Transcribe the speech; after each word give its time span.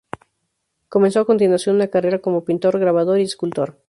Comenzó 0.89 1.19
a 1.19 1.25
continuación 1.27 1.75
una 1.75 1.89
carrera 1.89 2.17
como 2.17 2.43
pintor, 2.43 2.79
grabador 2.79 3.19
y 3.19 3.25
escultor. 3.25 3.77